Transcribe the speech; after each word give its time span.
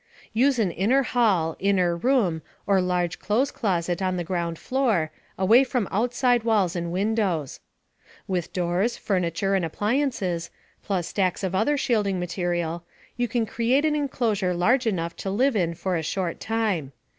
Use 0.33 0.57
an 0.57 0.71
inner 0.71 1.03
hall, 1.03 1.55
inner 1.59 1.95
room 1.95 2.41
or 2.65 2.81
large 2.81 3.19
clothes 3.19 3.51
closet 3.51 4.01
on 4.01 4.17
the 4.17 4.23
ground 4.23 4.57
floor, 4.57 5.11
away 5.37 5.63
from 5.63 5.87
outside 5.91 6.41
walls 6.41 6.75
and 6.75 6.91
windows. 6.91 7.59
With 8.27 8.51
doors, 8.51 8.97
furniture 8.97 9.53
and 9.53 9.63
appliances, 9.63 10.49
plus 10.81 11.05
stacks 11.09 11.43
of 11.43 11.53
other 11.53 11.77
shielding 11.77 12.19
material, 12.19 12.83
you 13.15 13.27
can 13.27 13.45
create 13.45 13.85
an 13.85 13.95
enclosure 13.95 14.55
large 14.55 14.87
enough 14.87 15.15
to 15.17 15.29
live 15.29 15.55
in 15.55 15.75
for 15.75 15.95
a 15.95 16.01
short 16.01 16.39
time. 16.39 16.93